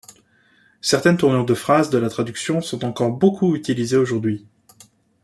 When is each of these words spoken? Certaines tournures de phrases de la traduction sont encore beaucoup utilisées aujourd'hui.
Certaines 0.81 1.17
tournures 1.17 1.45
de 1.45 1.53
phrases 1.53 1.91
de 1.91 1.99
la 1.99 2.09
traduction 2.09 2.59
sont 2.61 2.83
encore 2.85 3.11
beaucoup 3.11 3.55
utilisées 3.55 3.97
aujourd'hui. 3.97 4.47